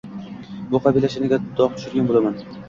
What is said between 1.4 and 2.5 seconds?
dog’ tushirgan bo’laman.